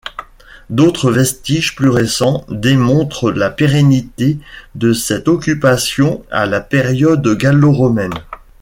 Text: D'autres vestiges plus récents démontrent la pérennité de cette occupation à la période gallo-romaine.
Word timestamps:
D'autres 0.71 1.11
vestiges 1.11 1.75
plus 1.75 1.89
récents 1.89 2.43
démontrent 2.49 3.31
la 3.31 3.51
pérennité 3.51 4.39
de 4.73 4.93
cette 4.93 5.27
occupation 5.27 6.25
à 6.31 6.47
la 6.47 6.59
période 6.59 7.21
gallo-romaine. 7.37 8.11